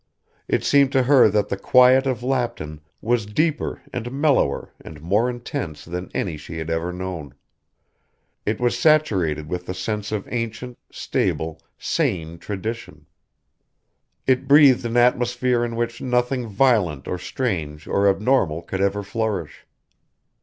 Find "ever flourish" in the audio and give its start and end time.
18.81-19.67